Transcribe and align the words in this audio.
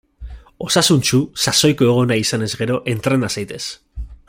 Osasuntsu, 0.67 1.19
sasoiko 1.43 1.87
egon 1.91 2.09
nahi 2.13 2.25
izanez 2.27 2.51
gero; 2.63 2.81
entrena 2.95 3.31
zaitez! 3.37 3.63